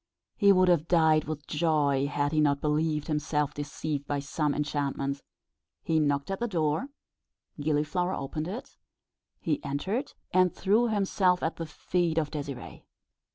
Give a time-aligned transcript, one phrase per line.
[0.35, 5.21] He would have died with joy, had he not believed himself deceived by some enchantment.
[5.83, 6.87] He knocked at the door,
[7.59, 8.77] Gilliflower opened it;
[9.41, 12.81] he entered, and threw himself at the feet of Désirée.